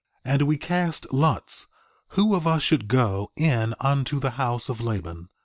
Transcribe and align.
3:11 0.25 0.33
And 0.33 0.41
we 0.47 0.57
cast 0.57 1.13
lots—who 1.13 2.33
of 2.33 2.47
us 2.47 2.63
should 2.63 2.87
go 2.87 3.29
in 3.37 3.75
unto 3.79 4.19
the 4.19 4.31
house 4.31 4.67
of 4.67 4.81
Laban. 4.81 5.29